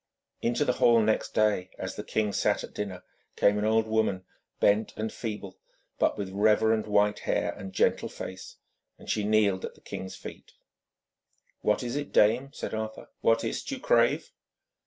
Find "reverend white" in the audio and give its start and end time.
6.31-7.19